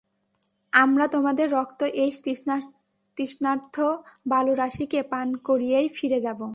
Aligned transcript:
আমরা 0.73 1.05
তোমাদের 1.07 1.47
রক্ত 1.51 1.81
এই 1.95 2.11
তৃষ্ণার্ত 3.17 3.75
বালুরাশিকে 4.27 4.99
পান 5.03 5.27
করিয়েই 5.43 5.87
ফিরে 5.89 6.19
যাব। 6.21 6.41